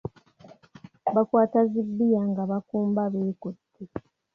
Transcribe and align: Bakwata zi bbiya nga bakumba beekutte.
Bakwata 1.15 1.59
zi 1.71 1.81
bbiya 1.87 2.21
nga 2.29 2.43
bakumba 2.51 3.01
beekutte. 3.13 3.79